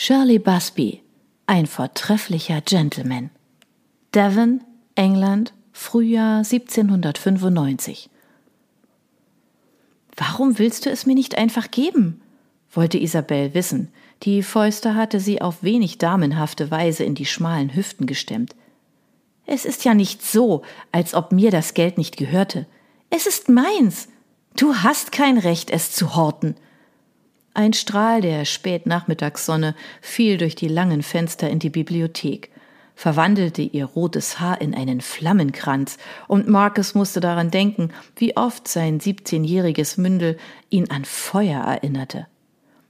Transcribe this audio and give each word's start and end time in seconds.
Shirley 0.00 0.38
Busby, 0.38 1.02
ein 1.46 1.66
vortrefflicher 1.66 2.60
Gentleman. 2.60 3.30
Devon, 4.14 4.62
England, 4.94 5.52
Frühjahr 5.72 6.36
1795. 6.36 8.08
Warum 10.14 10.60
willst 10.60 10.86
du 10.86 10.90
es 10.90 11.04
mir 11.04 11.16
nicht 11.16 11.36
einfach 11.36 11.72
geben? 11.72 12.20
wollte 12.70 12.96
Isabel 12.96 13.54
wissen. 13.54 13.88
Die 14.22 14.44
Fäuste 14.44 14.94
hatte 14.94 15.18
sie 15.18 15.42
auf 15.42 15.64
wenig 15.64 15.98
damenhafte 15.98 16.70
Weise 16.70 17.02
in 17.02 17.16
die 17.16 17.26
schmalen 17.26 17.74
Hüften 17.74 18.06
gestemmt. 18.06 18.54
Es 19.46 19.64
ist 19.64 19.84
ja 19.84 19.94
nicht 19.94 20.24
so, 20.24 20.62
als 20.92 21.12
ob 21.12 21.32
mir 21.32 21.50
das 21.50 21.74
Geld 21.74 21.98
nicht 21.98 22.16
gehörte. 22.16 22.68
Es 23.10 23.26
ist 23.26 23.48
meins. 23.48 24.06
Du 24.56 24.76
hast 24.76 25.10
kein 25.10 25.38
Recht, 25.38 25.70
es 25.70 25.90
zu 25.90 26.14
horten. 26.14 26.54
Ein 27.58 27.72
Strahl 27.72 28.20
der 28.20 28.44
Spätnachmittagssonne 28.44 29.74
fiel 30.00 30.36
durch 30.36 30.54
die 30.54 30.68
langen 30.68 31.02
Fenster 31.02 31.50
in 31.50 31.58
die 31.58 31.70
Bibliothek, 31.70 32.50
verwandelte 32.94 33.62
ihr 33.62 33.84
rotes 33.84 34.38
Haar 34.38 34.60
in 34.60 34.76
einen 34.76 35.00
Flammenkranz, 35.00 35.98
und 36.28 36.46
Marcus 36.46 36.94
musste 36.94 37.18
daran 37.18 37.50
denken, 37.50 37.90
wie 38.14 38.36
oft 38.36 38.68
sein 38.68 39.00
siebzehnjähriges 39.00 39.96
Mündel 39.96 40.38
ihn 40.70 40.88
an 40.92 41.04
Feuer 41.04 41.60
erinnerte. 41.64 42.28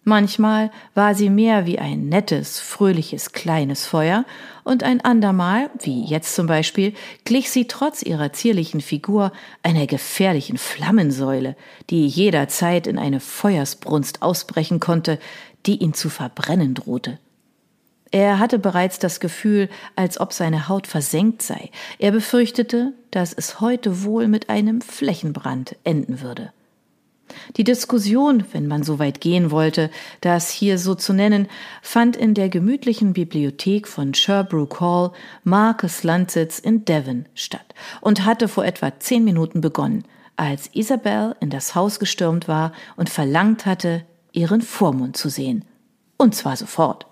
Manchmal 0.09 0.71
war 0.95 1.15
sie 1.15 1.29
mehr 1.29 1.67
wie 1.67 1.79
ein 1.79 2.09
nettes, 2.09 2.61
fröhliches, 2.61 3.33
kleines 3.33 3.85
Feuer, 3.85 4.25
und 4.65 4.83
ein 4.83 5.03
andermal, 5.03 5.69
wie 5.81 6.03
jetzt 6.03 6.35
zum 6.35 6.47
Beispiel, 6.47 6.95
glich 7.25 7.51
sie 7.51 7.67
trotz 7.69 8.03
ihrer 8.03 8.33
zierlichen 8.33 8.81
Figur 8.81 9.33
einer 9.63 9.87
gefährlichen 9.87 10.57
Flammensäule, 10.57 11.57
die 11.91 12.07
jederzeit 12.07 12.87
in 12.87 12.99
eine 12.99 13.21
Feuersbrunst 13.21 14.23
ausbrechen 14.23 14.81
konnte, 14.81 15.19
die 15.67 15.77
ihn 15.77 15.93
zu 15.93 16.09
verbrennen 16.09 16.73
drohte. 16.73 17.19
Er 18.11 18.39
hatte 18.39 18.59
bereits 18.59 18.99
das 18.99 19.21
Gefühl, 19.21 19.69
als 19.95 20.19
ob 20.19 20.33
seine 20.33 20.71
Haut 20.71 20.87
versenkt 20.87 21.43
sei. 21.43 21.71
Er 21.99 22.13
befürchtete, 22.13 22.95
dass 23.11 23.35
es 23.35 23.61
heute 23.61 24.05
wohl 24.05 24.27
mit 24.27 24.49
einem 24.49 24.81
Flächenbrand 24.81 25.77
enden 25.85 26.23
würde. 26.23 26.51
Die 27.57 27.65
Diskussion, 27.65 28.45
wenn 28.53 28.67
man 28.67 28.83
so 28.83 28.99
weit 28.99 29.21
gehen 29.21 29.51
wollte, 29.51 29.91
das 30.21 30.51
hier 30.51 30.79
so 30.79 30.95
zu 30.95 31.13
nennen, 31.13 31.49
fand 31.83 32.17
in 32.17 32.35
der 32.35 32.49
gemütlichen 32.49 33.13
Bibliothek 33.13 33.89
von 33.89 34.15
Sherbrooke 34.15 34.81
Hall, 34.81 35.13
Marcus 35.45 36.03
Landsitz 36.05 36.59
in 36.59 36.85
Devon, 36.85 37.27
statt 37.35 37.75
und 38.01 38.25
hatte 38.25 38.49
vor 38.49 38.65
etwa 38.65 38.99
zehn 38.99 39.25
Minuten 39.25 39.61
begonnen, 39.61 40.05
als 40.37 40.71
Isabel 40.73 41.35
in 41.41 41.51
das 41.51 41.75
Haus 41.75 41.99
gestürmt 41.99 42.49
war 42.49 42.73
und 42.97 43.09
verlangt 43.09 43.67
hatte, 43.67 44.05
ihren 44.33 44.63
Vormund 44.63 45.17
zu 45.17 45.29
sehen. 45.29 45.65
Und 46.17 46.35
zwar 46.35 46.57
sofort. 46.57 47.07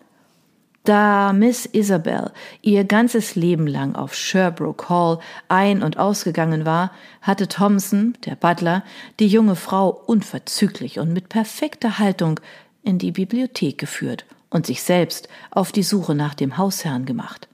Da 0.86 1.32
Miss 1.32 1.66
Isabel 1.66 2.30
ihr 2.62 2.84
ganzes 2.84 3.34
Leben 3.34 3.66
lang 3.66 3.96
auf 3.96 4.14
Sherbrooke 4.14 4.88
Hall 4.88 5.18
ein- 5.48 5.82
und 5.82 5.98
ausgegangen 5.98 6.64
war, 6.64 6.92
hatte 7.22 7.48
Thompson, 7.48 8.16
der 8.24 8.36
Butler, 8.36 8.84
die 9.18 9.26
junge 9.26 9.56
Frau 9.56 9.88
unverzüglich 9.90 11.00
und 11.00 11.12
mit 11.12 11.28
perfekter 11.28 11.98
Haltung 11.98 12.38
in 12.84 12.98
die 12.98 13.10
Bibliothek 13.10 13.78
geführt 13.78 14.26
und 14.48 14.66
sich 14.66 14.84
selbst 14.84 15.28
auf 15.50 15.72
die 15.72 15.82
Suche 15.82 16.14
nach 16.14 16.34
dem 16.34 16.56
Hausherrn 16.56 17.04
gemacht. 17.04 17.48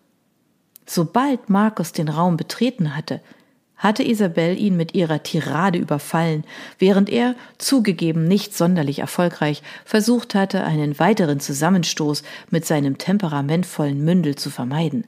Sobald 0.85 1.49
Markus 1.49 1.93
den 1.93 2.11
Raum 2.11 2.37
betreten 2.37 2.95
hatte, 2.95 3.23
hatte 3.83 4.05
Isabel 4.05 4.57
ihn 4.57 4.77
mit 4.77 4.95
ihrer 4.95 5.25
Tirade 5.25 5.77
überfallen, 5.77 6.45
während 6.79 7.11
er, 7.11 7.35
zugegeben 7.59 8.29
nicht 8.29 8.57
sonderlich 8.57 9.01
erfolgreich, 9.01 9.63
versucht 9.85 10.37
hatte, 10.37 10.63
einen 10.63 10.99
weiteren 11.01 11.41
Zusammenstoß 11.41 12.23
mit 12.49 12.65
seinem 12.65 12.97
temperamentvollen 12.97 14.03
Mündel 14.03 14.37
zu 14.37 14.51
vermeiden. 14.51 15.05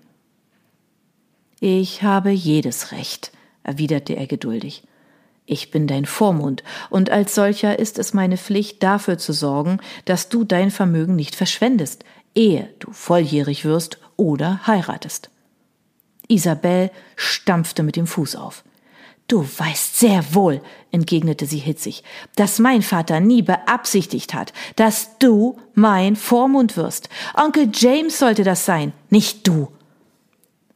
Ich 1.60 2.02
habe 2.02 2.30
jedes 2.30 2.90
Recht, 2.90 3.30
erwiderte 3.62 4.14
er 4.16 4.26
geduldig. 4.26 4.82
Ich 5.46 5.70
bin 5.70 5.86
dein 5.86 6.04
Vormund, 6.04 6.64
und 6.90 7.10
als 7.10 7.34
solcher 7.34 7.78
ist 7.78 7.98
es 7.98 8.12
meine 8.12 8.38
Pflicht, 8.38 8.82
dafür 8.82 9.18
zu 9.18 9.32
sorgen, 9.32 9.78
dass 10.04 10.28
du 10.28 10.42
dein 10.42 10.72
Vermögen 10.72 11.14
nicht 11.14 11.36
verschwendest, 11.36 12.04
ehe 12.34 12.70
du 12.80 12.90
volljährig 12.92 13.64
wirst 13.64 13.98
oder 14.16 14.66
heiratest. 14.66 15.30
Isabel 16.28 16.90
stampfte 17.16 17.82
mit 17.82 17.96
dem 17.96 18.06
Fuß 18.06 18.36
auf. 18.36 18.64
Du 19.26 19.42
weißt 19.42 19.98
sehr 19.98 20.34
wohl, 20.34 20.60
entgegnete 20.90 21.46
sie 21.46 21.58
hitzig, 21.58 22.04
dass 22.36 22.58
mein 22.58 22.82
Vater 22.82 23.20
nie 23.20 23.40
beabsichtigt 23.40 24.34
hat, 24.34 24.52
dass 24.76 25.16
du 25.18 25.58
mein 25.74 26.14
Vormund 26.14 26.76
wirst. 26.76 27.08
Onkel 27.34 27.70
James 27.72 28.18
sollte 28.18 28.44
das 28.44 28.66
sein, 28.66 28.92
nicht 29.08 29.46
du. 29.46 29.68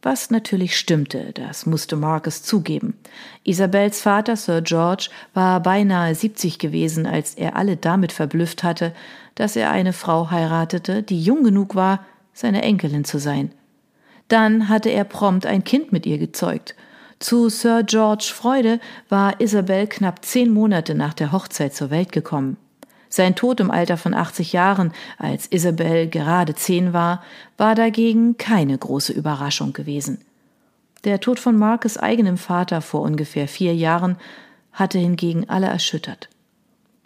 Was 0.01 0.31
natürlich 0.31 0.79
stimmte, 0.79 1.33
das 1.35 1.67
musste 1.67 1.97
Marcus 1.97 2.43
zugeben. 2.43 2.97
Isabels 3.45 4.01
Vater, 4.01 4.37
Sir 4.37 4.63
George, 4.63 5.11
war 5.35 5.61
beinahe 5.61 6.15
siebzig 6.15 6.59
gewesen, 6.59 7.05
als 7.05 7.35
er 7.35 7.57
alle 7.57 7.77
damit 7.77 8.13
verblüfft 8.13 8.63
hatte, 8.63 8.95
dass 9.35 9.57
er 9.57 9.71
eine 9.71 9.93
Frau 9.93 10.31
heiratete, 10.31 11.03
die 11.03 11.21
jung 11.21 11.43
genug 11.43 11.75
war, 11.75 12.07
seine 12.33 12.63
Enkelin 12.63 13.05
zu 13.05 13.19
sein. 13.19 13.53
Dann 14.29 14.69
hatte 14.69 14.91
er 14.91 15.05
prompt 15.05 15.47
ein 15.47 15.65
Kind 15.65 15.91
mit 15.91 16.07
ihr 16.07 16.19
gezeugt. 16.19 16.75
Zu 17.19 17.49
Sir 17.49 17.83
George 17.83 18.31
Freude 18.33 18.79
war 19.09 19.41
Isabel 19.41 19.87
knapp 19.87 20.25
zehn 20.25 20.53
Monate 20.53 20.95
nach 20.95 21.15
der 21.15 21.33
Hochzeit 21.33 21.75
zur 21.75 21.91
Welt 21.91 22.13
gekommen. 22.13 22.57
Sein 23.09 23.35
Tod 23.35 23.59
im 23.61 23.71
Alter 23.71 23.97
von 23.97 24.15
80 24.15 24.53
Jahren, 24.53 24.93
als 25.17 25.47
Isabel 25.47 26.09
gerade 26.09 26.55
zehn 26.55 26.93
war, 26.93 27.25
war 27.57 27.75
dagegen 27.75 28.37
keine 28.37 28.77
große 28.77 29.13
Überraschung 29.13 29.73
gewesen. 29.73 30.19
Der 31.05 31.21
Tod 31.21 31.41
von 31.41 31.57
Markes 31.57 31.97
eigenem 31.97 32.37
Vater 32.37 32.83
vor 32.83 33.01
ungefähr 33.01 33.49
vier 33.49 33.75
Jahren 33.75 34.17
hatte 34.73 34.99
hingegen 34.99 35.49
alle 35.49 35.67
erschüttert. 35.67 36.29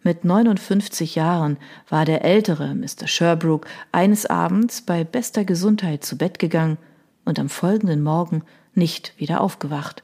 Mit 0.03 0.25
59 0.25 1.15
Jahren 1.15 1.57
war 1.89 2.05
der 2.05 2.25
ältere 2.25 2.75
Mr. 2.75 3.07
Sherbrooke 3.07 3.69
eines 3.93 4.27
Abends 4.27 4.83
bei 4.83 5.05
bester 5.05 5.45
Gesundheit 5.45 6.05
zu 6.05 6.19
Bett 6.19 6.41
gegangen 6.41 6.79
und 7.25 7.39
am 7.39 7.49
folgenden 7.49 8.03
Morgen 8.03 8.43
nicht 8.75 9.15
wieder 9.19 9.41
aufgewacht. 9.41 10.03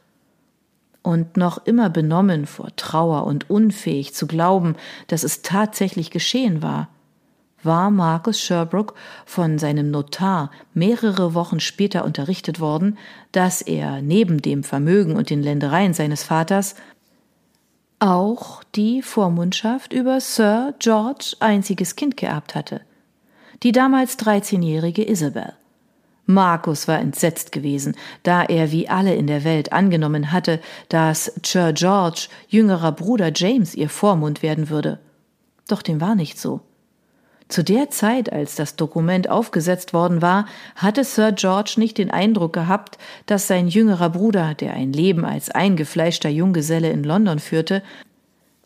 Und 1.02 1.36
noch 1.36 1.64
immer 1.66 1.90
benommen 1.90 2.46
vor 2.46 2.74
Trauer 2.76 3.24
und 3.24 3.48
unfähig 3.48 4.14
zu 4.14 4.26
glauben, 4.26 4.76
dass 5.06 5.22
es 5.22 5.42
tatsächlich 5.42 6.10
geschehen 6.10 6.62
war, 6.62 6.88
war 7.62 7.90
Marcus 7.90 8.40
Sherbrooke 8.40 8.94
von 9.24 9.58
seinem 9.58 9.90
Notar 9.90 10.50
mehrere 10.74 11.34
Wochen 11.34 11.60
später 11.60 12.04
unterrichtet 12.04 12.60
worden, 12.60 12.98
dass 13.32 13.62
er 13.62 14.00
neben 14.02 14.42
dem 14.42 14.62
Vermögen 14.62 15.16
und 15.16 15.30
den 15.30 15.42
Ländereien 15.42 15.94
seines 15.94 16.22
Vaters 16.22 16.76
auch 17.98 18.62
die 18.74 19.02
Vormundschaft 19.02 19.92
über 19.92 20.20
Sir 20.20 20.74
George 20.78 21.34
einziges 21.40 21.96
Kind 21.96 22.16
geerbt 22.16 22.54
hatte, 22.54 22.80
die 23.62 23.72
damals 23.72 24.18
13-jährige 24.18 25.08
Isabel. 25.08 25.54
Markus 26.30 26.86
war 26.88 26.98
entsetzt 26.98 27.52
gewesen, 27.52 27.96
da 28.22 28.44
er 28.44 28.70
wie 28.70 28.86
alle 28.86 29.14
in 29.14 29.26
der 29.26 29.44
Welt 29.44 29.72
angenommen 29.72 30.30
hatte, 30.30 30.60
dass 30.90 31.32
Sir 31.42 31.72
George 31.72 32.28
jüngerer 32.48 32.92
Bruder 32.92 33.32
James 33.34 33.74
ihr 33.74 33.88
Vormund 33.88 34.42
werden 34.42 34.68
würde. 34.68 34.98
Doch 35.68 35.80
dem 35.80 36.02
war 36.02 36.14
nicht 36.14 36.38
so. 36.38 36.60
Zu 37.48 37.64
der 37.64 37.88
Zeit, 37.88 38.30
als 38.30 38.56
das 38.56 38.76
Dokument 38.76 39.30
aufgesetzt 39.30 39.94
worden 39.94 40.20
war, 40.20 40.44
hatte 40.76 41.02
Sir 41.02 41.32
George 41.32 41.76
nicht 41.78 41.96
den 41.96 42.10
Eindruck 42.10 42.52
gehabt, 42.52 42.98
dass 43.24 43.46
sein 43.46 43.66
jüngerer 43.66 44.10
Bruder, 44.10 44.52
der 44.52 44.74
ein 44.74 44.92
Leben 44.92 45.24
als 45.24 45.50
eingefleischter 45.50 46.28
Junggeselle 46.28 46.90
in 46.90 47.04
London 47.04 47.38
führte, 47.38 47.82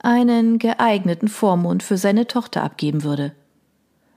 einen 0.01 0.59
geeigneten 0.59 1.29
Vormund 1.29 1.85
für 1.85 1.97
seine 1.97 2.27
Tochter 2.27 2.65
abgeben 2.65 3.05
würde. 3.05 3.31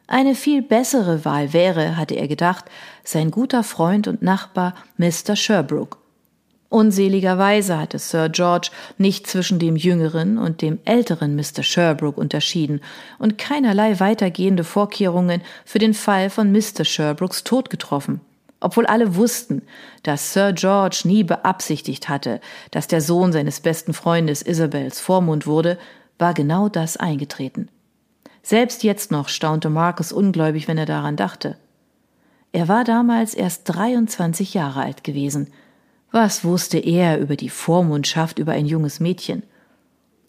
Eine 0.07 0.35
viel 0.35 0.61
bessere 0.61 1.25
Wahl 1.25 1.51
wäre, 1.53 1.97
hatte 1.97 2.15
er 2.15 2.27
gedacht, 2.27 2.65
sein 3.03 3.31
guter 3.31 3.63
Freund 3.63 4.07
und 4.07 4.21
Nachbar 4.21 4.75
Mr. 4.97 5.35
Sherbrooke. 5.35 5.97
Unseligerweise 6.69 7.79
hatte 7.79 7.99
Sir 7.99 8.29
George 8.29 8.69
nicht 8.97 9.27
zwischen 9.27 9.59
dem 9.59 9.75
jüngeren 9.75 10.37
und 10.37 10.61
dem 10.61 10.79
älteren 10.85 11.35
Mr. 11.35 11.63
Sherbrooke 11.63 12.19
unterschieden 12.19 12.81
und 13.17 13.37
keinerlei 13.37 13.99
weitergehende 13.99 14.63
Vorkehrungen 14.63 15.41
für 15.63 15.79
den 15.79 15.93
Fall 15.93 16.29
von 16.29 16.51
Mr. 16.51 16.83
Sherbrooks 16.83 17.43
Tod 17.43 17.69
getroffen. 17.69 18.19
Obwohl 18.59 18.85
alle 18.87 19.15
wussten, 19.15 19.61
dass 20.03 20.33
Sir 20.33 20.53
George 20.53 21.01
nie 21.05 21.23
beabsichtigt 21.23 22.09
hatte, 22.09 22.41
dass 22.71 22.87
der 22.87 23.01
Sohn 23.01 23.31
seines 23.31 23.59
besten 23.59 23.93
Freundes 23.93 24.41
Isabels 24.41 24.99
Vormund 24.99 25.47
wurde, 25.47 25.77
war 26.17 26.33
genau 26.33 26.67
das 26.67 26.97
eingetreten. 26.97 27.69
Selbst 28.45 28.83
jetzt 28.83 29.09
noch 29.09 29.27
staunte 29.27 29.71
Marcus 29.71 30.11
ungläubig, 30.11 30.67
wenn 30.67 30.77
er 30.77 30.85
daran 30.85 31.15
dachte. 31.15 31.57
Er 32.51 32.67
war 32.67 32.83
damals 32.83 33.33
erst 33.33 33.63
23 33.65 34.53
Jahre 34.53 34.81
alt 34.81 35.03
gewesen. 35.03 35.51
Was 36.11 36.43
wusste 36.43 36.77
er 36.77 37.17
über 37.17 37.37
die 37.37 37.49
Vormundschaft 37.49 38.37
über 38.37 38.51
ein 38.51 38.67
junges 38.67 38.99
Mädchen? 38.99 39.41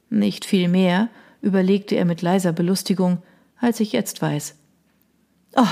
Nicht 0.08 0.46
viel 0.46 0.68
mehr, 0.68 1.10
überlegte 1.42 1.94
er 1.94 2.06
mit 2.06 2.22
leiser 2.22 2.52
Belustigung, 2.52 3.22
als 3.60 3.80
ich 3.80 3.92
jetzt 3.92 4.22
weiß. 4.22 4.54
Oh, 5.54 5.66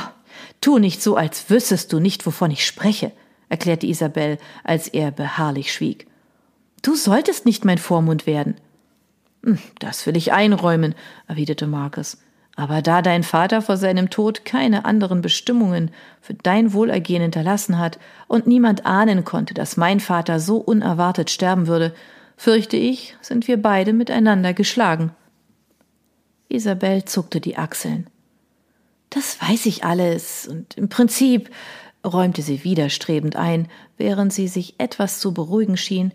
Tu 0.60 0.78
nicht 0.78 1.02
so, 1.02 1.16
als 1.16 1.48
wüsstest 1.48 1.94
du 1.94 1.98
nicht, 1.98 2.26
wovon 2.26 2.50
ich 2.50 2.66
spreche, 2.66 3.10
erklärte 3.48 3.86
Isabel, 3.86 4.36
als 4.64 4.88
er 4.88 5.12
beharrlich 5.12 5.72
schwieg. 5.72 6.08
Du 6.82 6.94
solltest 6.94 7.46
nicht 7.46 7.64
mein 7.64 7.78
Vormund 7.78 8.26
werden. 8.26 8.56
Hm, 9.44 9.58
das 9.78 10.04
will 10.04 10.16
ich 10.18 10.32
einräumen, 10.32 10.94
erwiderte 11.26 11.66
Marcus. 11.66 12.18
Aber 12.56 12.82
da 12.82 13.02
dein 13.02 13.24
Vater 13.24 13.62
vor 13.62 13.76
seinem 13.76 14.10
Tod 14.10 14.44
keine 14.44 14.84
anderen 14.84 15.22
Bestimmungen 15.22 15.90
für 16.20 16.34
dein 16.34 16.72
Wohlergehen 16.72 17.22
hinterlassen 17.22 17.78
hat 17.78 17.98
und 18.28 18.46
niemand 18.46 18.86
ahnen 18.86 19.24
konnte, 19.24 19.54
dass 19.54 19.76
mein 19.76 19.98
Vater 19.98 20.38
so 20.38 20.58
unerwartet 20.58 21.30
sterben 21.30 21.66
würde, 21.66 21.94
fürchte 22.36 22.76
ich, 22.76 23.16
sind 23.20 23.48
wir 23.48 23.60
beide 23.60 23.92
miteinander 23.92 24.54
geschlagen. 24.54 25.10
Isabel 26.48 27.04
zuckte 27.04 27.40
die 27.40 27.56
Achseln. 27.56 28.06
Das 29.10 29.40
weiß 29.40 29.66
ich 29.66 29.84
alles, 29.84 30.46
und 30.46 30.76
im 30.76 30.88
Prinzip, 30.88 31.50
räumte 32.04 32.42
sie 32.42 32.64
widerstrebend 32.64 33.36
ein, 33.36 33.68
während 33.96 34.32
sie 34.32 34.48
sich 34.48 34.74
etwas 34.78 35.20
zu 35.20 35.32
beruhigen 35.32 35.76
schien, 35.76 36.12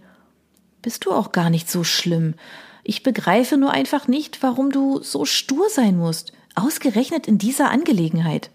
bist 0.81 1.05
du 1.05 1.11
auch 1.11 1.31
gar 1.31 1.49
nicht 1.49 1.69
so 1.69 1.83
schlimm. 1.83 2.35
Ich 2.83 3.03
begreife 3.03 3.57
nur 3.57 3.71
einfach 3.71 4.07
nicht, 4.07 4.41
warum 4.41 4.71
du 4.71 5.01
so 5.03 5.25
stur 5.25 5.69
sein 5.69 5.97
musst, 5.97 6.33
ausgerechnet 6.55 7.27
in 7.27 7.37
dieser 7.37 7.69
Angelegenheit. 7.69 8.49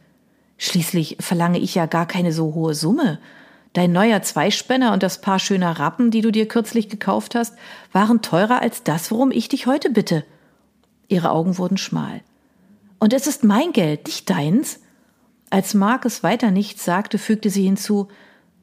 Schließlich 0.59 1.19
verlange 1.21 1.59
ich 1.59 1.75
ja 1.75 1.87
gar 1.87 2.07
keine 2.07 2.33
so 2.33 2.55
hohe 2.55 2.75
Summe. 2.75 3.19
Dein 3.73 3.93
neuer 3.93 4.23
Zweispänner 4.23 4.93
und 4.93 5.03
das 5.03 5.21
paar 5.21 5.39
schöner 5.39 5.79
Rappen, 5.79 6.11
die 6.11 6.21
du 6.21 6.31
dir 6.31 6.47
kürzlich 6.47 6.89
gekauft 6.89 7.35
hast, 7.35 7.55
waren 7.93 8.23
teurer 8.23 8.63
als 8.63 8.85
das, 8.85 9.11
worum 9.11 9.31
ich 9.33 9.49
dich 9.49 9.67
heute 9.67 9.91
bitte. 9.91 10.25
Ihre 11.09 11.31
Augen 11.31 11.59
wurden 11.59 11.77
schmal. 11.77 12.23
Und 13.01 13.13
es 13.13 13.27
ist 13.27 13.45
mein 13.45 13.73
Geld, 13.73 14.07
nicht 14.07 14.31
deins? 14.31 14.81
Als 15.51 15.75
Marcus 15.75 16.23
weiter 16.23 16.51
nichts 16.51 16.85
sagte, 16.85 17.19
fügte 17.19 17.51
sie 17.51 17.65
hinzu, 17.65 18.09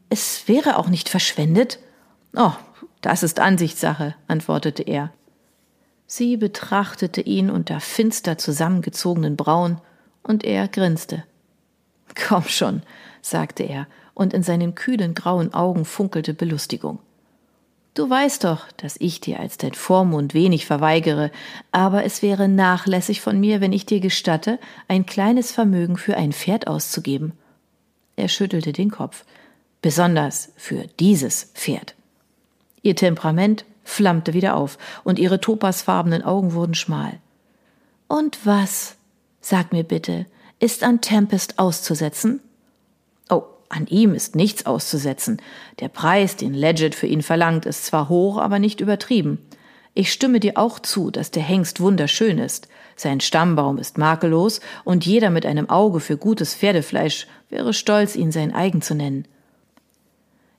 es 0.10 0.48
wäre 0.48 0.78
auch 0.78 0.88
nicht 0.88 1.10
verschwendet. 1.10 1.80
Oh, 2.36 2.54
das 3.02 3.24
ist 3.24 3.40
Ansichtssache, 3.40 4.16
antwortete 4.28 4.84
er. 4.84 5.12
Sie 6.08 6.38
betrachtete 6.38 7.22
ihn 7.22 7.50
unter 7.50 7.80
finster 7.80 8.38
zusammengezogenen 8.38 9.36
Brauen, 9.36 9.80
und 10.24 10.44
er 10.44 10.68
grinste. 10.68 11.24
Komm 12.28 12.44
schon, 12.44 12.84
sagte 13.22 13.64
er, 13.64 13.88
und 14.14 14.34
in 14.34 14.44
seinen 14.44 14.76
kühlen 14.76 15.14
grauen 15.14 15.54
Augen 15.54 15.86
funkelte 15.86 16.34
Belustigung. 16.34 17.00
Du 17.94 18.10
weißt 18.10 18.46
doch, 18.46 18.72
dass 18.78 18.96
ich 19.00 19.20
dir 19.20 19.40
als 19.40 19.58
dein 19.58 19.74
Vormund 19.74 20.34
wenig 20.34 20.66
verweigere, 20.66 21.30
aber 21.72 22.06
es 22.06 22.22
wäre 22.22 22.48
nachlässig 22.48 23.20
von 23.20 23.40
mir, 23.40 23.60
wenn 23.60 23.74
ich 23.74 23.86
dir 23.86 24.00
gestatte, 24.00 24.60
ein 24.88 25.06
kleines 25.06 25.52
Vermögen 25.52 25.98
für 25.98 26.16
ein 26.16 26.32
Pferd 26.32 26.68
auszugeben. 26.68 27.34
Er 28.16 28.30
schüttelte 28.30 28.72
den 28.72 28.92
Kopf. 28.92 29.26
Besonders 29.82 30.54
für 30.56 30.88
dieses 31.00 31.52
Pferd. 31.54 31.96
Ihr 32.82 32.96
Temperament 32.96 33.66
flammte 33.84 34.34
wieder 34.34 34.56
auf, 34.56 34.78
und 35.04 35.20
ihre 35.20 35.42
topasfarbenen 35.42 36.24
Augen 36.24 36.54
wurden 36.54 36.76
schmal. 36.76 37.20
Und 38.08 38.46
was, 38.46 38.96
sag 39.40 39.72
mir 39.72 39.84
bitte, 39.84 40.26
ist 40.60 40.84
an 40.84 41.02
Tempest 41.02 41.60
auszusetzen? 41.60 42.40
Oh, 43.30 43.44
an 43.70 43.88
ihm 43.88 44.14
ist 44.14 44.36
nichts 44.36 44.66
auszusetzen. 44.66 45.42
Der 45.80 45.90
Preis, 45.90 46.36
den 46.36 46.54
Legit 46.54 46.96
für 46.96 47.08
ihn 47.08 47.22
verlangt, 47.22 47.66
ist 47.66 47.86
zwar 47.86 48.10
hoch, 48.10 48.38
aber 48.38 48.60
nicht 48.60 48.82
übertrieben. 48.82 49.40
Ich 49.94 50.14
stimme 50.14 50.40
dir 50.40 50.58
auch 50.58 50.80
zu, 50.80 51.12
dass 51.12 51.32
der 51.32 51.44
Hengst 51.44 51.82
wunderschön 51.82 52.38
ist. 52.38 52.68
Sein 52.96 53.20
Stammbaum 53.20 53.78
ist 53.78 53.98
makellos, 53.98 54.62
und 54.84 55.06
jeder 55.06 55.30
mit 55.30 55.46
einem 55.46 55.70
Auge 55.70 56.00
für 56.00 56.18
gutes 56.18 56.56
Pferdefleisch 56.56 57.28
wäre 57.50 57.74
stolz, 57.74 58.16
ihn 58.16 58.32
sein 58.32 58.54
eigen 58.54 58.82
zu 58.82 58.96
nennen. 58.96 59.28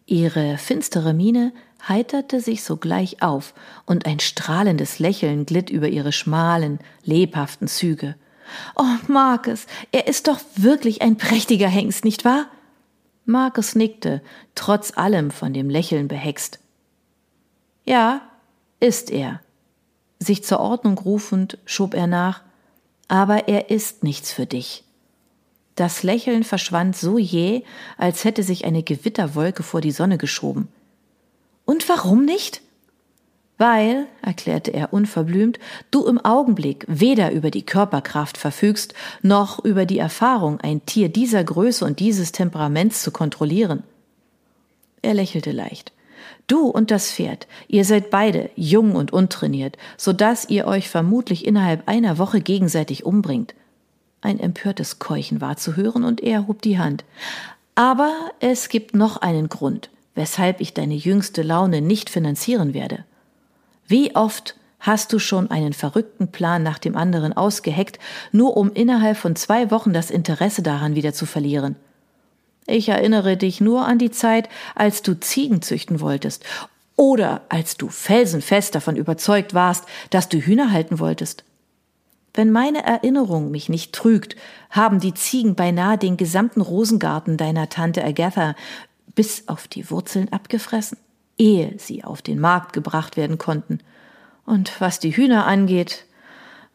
Ihre 0.07 0.59
finstere 0.59 1.15
Miene 1.15 1.53
heiterte 1.89 2.41
sich 2.41 2.63
sogleich 2.63 3.23
auf, 3.23 3.55
und 3.87 4.07
ein 4.07 4.21
strahlendes 4.21 4.99
Lächeln 4.99 5.47
glitt 5.47 5.71
über 5.71 5.89
ihre 5.89 6.13
schmalen, 6.13 6.79
lebhaften 7.05 7.69
Züge. 7.69 8.17
Oh, 8.77 8.85
Marcus, 9.09 9.67
er 9.93 10.07
ist 10.07 10.29
doch 10.29 10.39
wirklich 10.57 11.03
ein 11.03 11.17
prächtiger 11.17 11.69
Hengst, 11.69 12.05
nicht 12.05 12.25
wahr? 12.25 12.47
Marcus 13.25 13.75
nickte, 13.75 14.23
trotz 14.55 14.97
allem 14.97 15.31
von 15.31 15.53
dem 15.53 15.71
Lächeln 15.71 16.09
behext. 16.09 16.59
Ja, 17.85 18.23
ist 18.81 19.11
er. 19.11 19.41
Sich 20.19 20.45
zur 20.45 20.61
Ordnung 20.61 20.99
rufend, 20.99 21.59
schob 21.65 21.95
er 21.95 22.07
nach, 22.07 22.43
aber 23.09 23.49
er 23.49 23.71
ist 23.71 24.03
nichts 24.03 24.33
für 24.33 24.47
dich. 24.47 24.85
Das 25.75 26.03
Lächeln 26.03 26.45
verschwand 26.45 26.97
so 26.97 27.19
jäh, 27.19 27.63
als 27.97 28.25
hätte 28.25 28.43
sich 28.43 28.65
eine 28.65 28.83
Gewitterwolke 28.83 29.63
vor 29.63 29.81
die 29.81 29.91
Sonne 29.91 30.19
geschoben. 30.19 30.69
Und 31.65 31.89
warum 31.89 32.25
nicht? 32.25 32.61
Weil, 33.59 34.07
erklärte 34.23 34.73
er 34.73 34.93
unverblümt, 34.93 35.59
du 35.91 36.05
im 36.07 36.19
Augenblick 36.25 36.85
weder 36.89 37.33
über 37.33 37.51
die 37.51 37.65
Körperkraft 37.65 38.37
verfügst, 38.37 38.95
noch 39.23 39.65
über 39.65 39.87
die 39.87 39.99
Erfahrung, 39.99 40.61
ein 40.61 40.85
Tier 40.85 41.09
dieser 41.09 41.45
Größe 41.45 41.85
und 41.85 42.01
dieses 42.01 42.33
Temperaments 42.33 43.03
zu 43.03 43.13
kontrollieren. 43.13 43.85
Er 45.01 45.15
lächelte 45.15 45.53
leicht. 45.53 45.93
Du 46.47 46.67
und 46.67 46.91
das 46.91 47.13
Pferd, 47.13 47.47
ihr 47.69 47.85
seid 47.85 48.11
beide 48.11 48.51
jung 48.57 48.95
und 48.95 49.13
untrainiert, 49.13 49.77
so 49.97 50.13
dass 50.13 50.49
ihr 50.49 50.67
euch 50.67 50.89
vermutlich 50.89 51.47
innerhalb 51.47 51.89
einer 51.89 52.19
Woche 52.19 52.41
gegenseitig 52.41 53.05
umbringt. 53.07 53.55
Ein 54.23 54.41
empörtes 54.41 54.99
Keuchen 54.99 55.41
war 55.43 55.59
zu 55.59 55.77
hören 55.77 56.05
und 56.05 56.23
er 56.23 56.47
hob 56.47 56.63
die 56.63 56.79
Hand. 56.79 57.05
Aber 57.75 58.13
es 58.41 58.71
gibt 58.71 58.95
noch 58.95 59.19
einen 59.19 59.49
Grund 59.49 59.91
weshalb 60.15 60.61
ich 60.61 60.75
deine 60.75 60.95
jüngste 60.95 61.43
Laune 61.43 61.81
nicht 61.81 62.11
finanzieren 62.11 62.75
werde. 62.75 63.05
Wie 63.87 64.15
oft 64.15 64.57
hast 64.81 65.13
du 65.13 65.19
schon 65.19 65.51
einen 65.51 65.73
verrückten 65.73 66.29
Plan 66.29 66.63
nach 66.63 66.79
dem 66.79 66.97
anderen 66.97 67.33
ausgeheckt, 67.33 67.99
nur 68.33 68.57
um 68.57 68.73
innerhalb 68.73 69.17
von 69.17 69.37
zwei 69.37 69.71
Wochen 69.71 69.93
das 69.93 70.11
Interesse 70.11 70.63
daran 70.63 70.95
wieder 70.95 71.13
zu 71.13 71.27
verlieren? 71.27 71.77
Ich 72.67 72.89
erinnere 72.89 73.37
dich 73.37 73.61
nur 73.61 73.87
an 73.87 73.99
die 73.99 74.11
Zeit, 74.11 74.49
als 74.75 75.03
du 75.03 75.19
Ziegen 75.19 75.63
züchten 75.63 76.01
wolltest 76.01 76.45
oder 76.97 77.43
als 77.49 77.77
du 77.77 77.89
felsenfest 77.89 78.75
davon 78.75 78.97
überzeugt 78.97 79.55
warst, 79.55 79.85
dass 80.11 80.29
du 80.29 80.39
Hühner 80.39 80.73
halten 80.73 80.99
wolltest. 80.99 81.45
Wenn 82.35 82.51
meine 82.51 82.85
Erinnerung 82.85 83.51
mich 83.51 83.69
nicht 83.69 83.93
trügt, 83.93 84.37
haben 84.71 85.01
die 85.01 85.15
Ziegen 85.15 85.55
beinahe 85.55 85.99
den 85.99 86.17
gesamten 86.17 86.63
Rosengarten 86.63 87.37
deiner 87.37 87.69
Tante 87.69 88.03
Agatha 88.03 88.55
bis 89.15 89.49
auf 89.49 89.69
die 89.69 89.91
Wurzeln 89.91 90.33
abgefressen, 90.33 90.99
ehe 91.37 91.75
sie 91.79 92.05
auf 92.05 92.23
den 92.23 92.41
Markt 92.41 92.73
gebracht 92.73 93.17
werden 93.17 93.37
konnten. 93.37 93.81
Und 94.47 94.81
was 94.81 94.99
die 94.99 95.15
Hühner 95.15 95.47
angeht, 95.47 96.07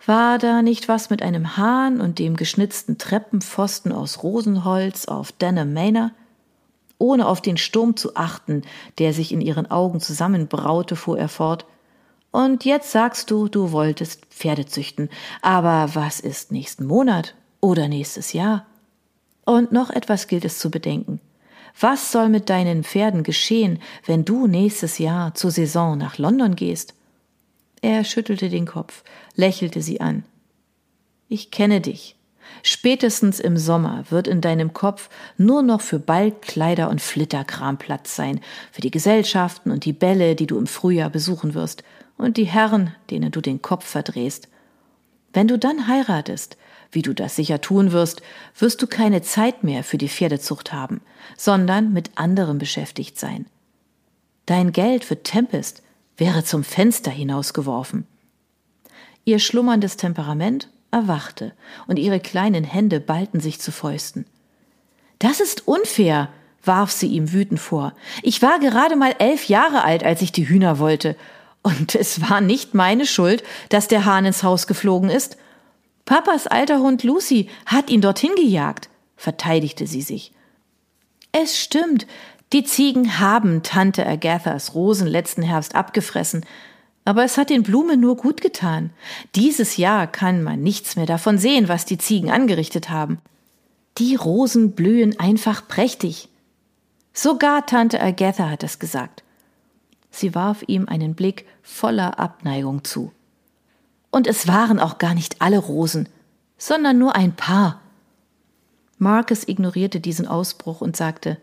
war 0.05 0.37
da 0.37 0.61
nicht 0.61 0.87
was 0.87 1.09
mit 1.09 1.23
einem 1.23 1.57
Hahn 1.57 1.99
und 2.01 2.19
dem 2.19 2.35
geschnitzten 2.35 2.99
Treppenpfosten 2.99 3.91
aus 3.91 4.21
Rosenholz 4.21 5.05
auf 5.05 5.31
Denham 5.31 5.73
Manor? 5.73 6.11
Ohne 6.99 7.27
auf 7.27 7.41
den 7.41 7.57
Sturm 7.57 7.95
zu 7.95 8.15
achten, 8.15 8.61
der 8.99 9.13
sich 9.13 9.31
in 9.31 9.41
ihren 9.41 9.69
Augen 9.69 9.99
zusammenbraute, 9.99 10.95
fuhr 10.95 11.17
er 11.17 11.29
fort. 11.29 11.65
Und 12.31 12.65
jetzt 12.65 12.91
sagst 12.91 13.31
du, 13.31 13.47
du 13.47 13.71
wolltest 13.71 14.25
Pferde 14.25 14.65
züchten. 14.65 15.09
Aber 15.41 15.95
was 15.95 16.19
ist 16.19 16.51
nächsten 16.51 16.85
Monat 16.85 17.35
oder 17.61 17.87
nächstes 17.87 18.33
Jahr? 18.33 18.65
Und 19.45 19.71
noch 19.71 19.89
etwas 19.89 20.27
gilt 20.27 20.45
es 20.45 20.59
zu 20.59 20.69
bedenken. 20.69 21.21
Was 21.79 22.11
soll 22.11 22.29
mit 22.29 22.49
deinen 22.49 22.83
Pferden 22.83 23.23
geschehen, 23.23 23.79
wenn 24.05 24.25
du 24.25 24.47
nächstes 24.47 24.97
Jahr 24.97 25.35
zur 25.35 25.51
Saison 25.51 25.97
nach 25.97 26.17
London 26.17 26.55
gehst? 26.55 26.93
Er 27.81 28.03
schüttelte 28.03 28.49
den 28.49 28.65
Kopf, 28.65 29.03
lächelte 29.35 29.81
sie 29.81 30.01
an. 30.01 30.23
Ich 31.29 31.51
kenne 31.51 31.81
dich. 31.81 32.15
Spätestens 32.63 33.39
im 33.39 33.57
Sommer 33.57 34.05
wird 34.09 34.27
in 34.27 34.41
deinem 34.41 34.73
Kopf 34.73 35.09
nur 35.37 35.61
noch 35.61 35.81
für 35.81 35.99
Ballkleider 35.99 36.89
und 36.89 37.01
Flitterkram 37.01 37.77
Platz 37.77 38.15
sein, 38.15 38.39
für 38.71 38.81
die 38.81 38.91
Gesellschaften 38.91 39.71
und 39.71 39.85
die 39.85 39.93
Bälle, 39.93 40.35
die 40.35 40.47
du 40.47 40.57
im 40.57 40.67
Frühjahr 40.67 41.09
besuchen 41.09 41.53
wirst, 41.53 41.83
und 42.17 42.37
die 42.37 42.45
Herren, 42.45 42.95
denen 43.09 43.31
du 43.31 43.41
den 43.41 43.61
Kopf 43.61 43.85
verdrehst. 43.85 44.47
Wenn 45.33 45.47
du 45.47 45.57
dann 45.57 45.87
heiratest, 45.87 46.57
wie 46.91 47.01
du 47.01 47.13
das 47.13 47.35
sicher 47.35 47.61
tun 47.61 47.91
wirst, 47.91 48.21
wirst 48.57 48.81
du 48.81 48.87
keine 48.87 49.21
Zeit 49.21 49.63
mehr 49.63 49.83
für 49.83 49.97
die 49.97 50.09
Pferdezucht 50.09 50.73
haben, 50.73 51.01
sondern 51.35 51.93
mit 51.93 52.11
anderem 52.15 52.57
beschäftigt 52.57 53.19
sein. 53.19 53.45
Dein 54.45 54.71
Geld 54.71 55.03
für 55.03 55.21
Tempest 55.23 55.83
wäre 56.15 56.43
zum 56.43 56.63
Fenster 56.63 57.11
hinausgeworfen. 57.11 58.07
Ihr 59.25 59.39
schlummerndes 59.39 59.97
Temperament 59.97 60.69
erwachte 60.89 61.53
und 61.85 61.99
ihre 61.99 62.19
kleinen 62.19 62.63
Hände 62.63 62.99
ballten 62.99 63.41
sich 63.41 63.59
zu 63.59 63.71
Fäusten. 63.71 64.25
Das 65.19 65.41
ist 65.41 65.67
unfair, 65.67 66.29
warf 66.63 66.91
sie 66.91 67.07
ihm 67.07 67.33
wütend 67.33 67.59
vor. 67.59 67.93
Ich 68.23 68.41
war 68.41 68.59
gerade 68.59 68.95
mal 68.95 69.15
elf 69.19 69.49
Jahre 69.49 69.83
alt, 69.83 70.03
als 70.03 70.21
ich 70.21 70.31
die 70.31 70.47
Hühner 70.47 70.79
wollte. 70.79 71.15
Und 71.67 71.95
es 71.95 72.21
war 72.29 72.39
nicht 72.39 72.75
meine 72.75 73.05
Schuld, 73.05 73.43
dass 73.67 73.89
der 73.89 74.05
Hahn 74.05 74.23
ins 74.23 74.41
Haus 74.41 74.67
geflogen 74.67 75.09
ist. 75.09 75.35
Papas 76.05 76.47
alter 76.47 76.79
Hund 76.79 77.03
Lucy 77.03 77.49
hat 77.65 77.89
ihn 77.89 77.99
dorthin 77.99 78.33
gejagt. 78.37 78.87
verteidigte 79.17 79.85
sie 79.85 80.01
sich. 80.01 80.31
Es 81.33 81.59
stimmt, 81.59 82.07
die 82.53 82.63
Ziegen 82.63 83.19
haben 83.19 83.63
Tante 83.63 84.07
Agathas 84.07 84.75
Rosen 84.75 85.07
letzten 85.07 85.41
Herbst 85.41 85.75
abgefressen, 85.75 86.45
aber 87.03 87.25
es 87.25 87.37
hat 87.37 87.49
den 87.49 87.63
Blumen 87.63 87.99
nur 87.99 88.15
gut 88.15 88.39
getan. 88.39 88.91
Dieses 89.35 89.75
Jahr 89.75 90.07
kann 90.07 90.43
man 90.43 90.61
nichts 90.61 90.95
mehr 90.95 91.05
davon 91.05 91.37
sehen, 91.37 91.67
was 91.67 91.83
die 91.83 91.97
Ziegen 91.97 92.31
angerichtet 92.31 92.89
haben. 92.89 93.19
Die 93.97 94.15
Rosen 94.15 94.71
blühen 94.71 95.19
einfach 95.19 95.67
prächtig. 95.67 96.29
Sogar 97.11 97.65
Tante 97.65 98.01
Agatha 98.01 98.49
hat 98.49 98.63
es 98.63 98.79
gesagt. 98.79 99.23
Sie 100.09 100.35
warf 100.35 100.63
ihm 100.67 100.87
einen 100.87 101.15
Blick 101.15 101.45
voller 101.61 102.19
Abneigung 102.19 102.83
zu. 102.83 103.11
Und 104.09 104.27
es 104.27 104.47
waren 104.47 104.79
auch 104.79 104.97
gar 104.97 105.13
nicht 105.13 105.41
alle 105.41 105.59
Rosen, 105.59 106.09
sondern 106.57 106.97
nur 106.97 107.15
ein 107.15 107.35
paar. 107.35 107.81
Marcus 108.97 109.47
ignorierte 109.47 109.99
diesen 109.99 110.27
Ausbruch 110.27 110.81
und 110.81 110.95
sagte 110.97 111.37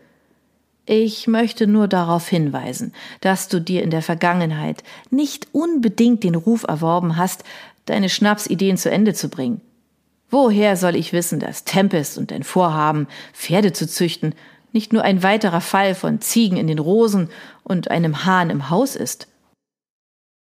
Ich 0.85 1.27
möchte 1.27 1.67
nur 1.67 1.87
darauf 1.87 2.27
hinweisen, 2.27 2.93
dass 3.21 3.47
du 3.47 3.61
dir 3.61 3.81
in 3.81 3.91
der 3.91 4.01
Vergangenheit 4.01 4.83
nicht 5.09 5.47
unbedingt 5.53 6.23
den 6.23 6.35
Ruf 6.35 6.63
erworben 6.63 7.15
hast, 7.15 7.43
deine 7.85 8.09
Schnapsideen 8.09 8.77
zu 8.77 8.91
Ende 8.91 9.13
zu 9.13 9.29
bringen. 9.29 9.61
Woher 10.29 10.75
soll 10.75 10.95
ich 10.95 11.13
wissen, 11.13 11.39
dass 11.39 11.63
Tempest 11.63 12.17
und 12.17 12.31
dein 12.31 12.43
Vorhaben, 12.43 13.07
Pferde 13.31 13.71
zu 13.71 13.87
züchten, 13.87 14.33
nicht 14.75 14.93
nur 14.93 15.03
ein 15.03 15.23
weiterer 15.23 15.61
Fall 15.61 15.95
von 15.95 16.21
Ziegen 16.21 16.57
in 16.57 16.67
den 16.67 16.77
Rosen 16.77 17.29
und 17.63 17.89
einem 17.89 18.25
Hahn 18.25 18.51
im 18.51 18.69
Haus 18.69 18.95
ist? 18.95 19.27